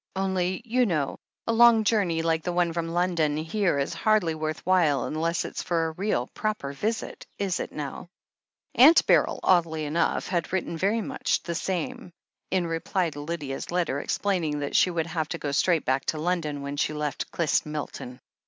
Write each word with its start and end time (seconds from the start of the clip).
Only, 0.15 0.63
you 0.65 0.87
know, 0.87 1.19
a 1.45 1.53
long 1.53 1.83
journey 1.83 2.23
like 2.23 2.41
the 2.41 2.51
one 2.51 2.73
from 2.73 2.87
London 2.89 3.37
here 3.37 3.77
is 3.77 3.93
hardly 3.93 4.33
worth 4.33 4.65
while 4.65 5.03
unless 5.03 5.45
it's 5.45 5.61
for 5.61 5.85
a 5.85 5.91
real, 5.91 6.25
proper 6.33 6.73
visit, 6.73 7.27
is 7.37 7.59
it 7.59 7.71
now?" 7.71 8.07
Aunt 8.73 9.05
Beryl, 9.05 9.39
oddly 9.43 9.85
enough, 9.85 10.27
had 10.27 10.51
written 10.51 10.75
very 10.75 11.01
much 11.01 11.43
the 11.43 11.53
same, 11.53 12.11
in 12.49 12.65
reply 12.65 13.11
to 13.11 13.19
Lydia's 13.21 13.69
letter, 13.69 13.99
explaining 13.99 14.57
that 14.61 14.75
she 14.75 14.89
would 14.89 15.05
have 15.05 15.29
to 15.29 15.37
go 15.37 15.51
straight 15.51 15.85
back 15.85 16.05
to 16.05 16.17
London 16.17 16.63
when 16.63 16.77
she 16.77 16.93
left 16.93 17.29
Clyst 17.29 17.67
Milton. 17.67 18.19